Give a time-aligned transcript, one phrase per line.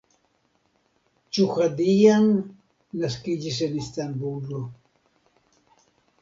[1.37, 2.25] Ĉuhadjian
[3.03, 4.65] naskiĝis en Istanbulo.